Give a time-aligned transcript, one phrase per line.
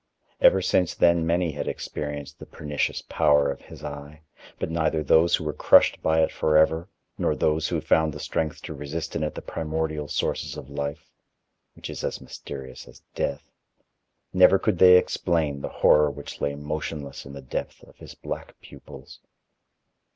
[0.39, 4.23] Ever since then many had experienced the pernicious power of his eye,
[4.57, 6.89] but neither those who were crushed by it forever,
[7.19, 11.11] nor those who found the strength to resist in it the primordial sources of life,
[11.75, 13.51] which is as mysterious as death,
[14.33, 18.59] never could they explain the horror which lay motionless in the depth of his black
[18.59, 19.19] pupils.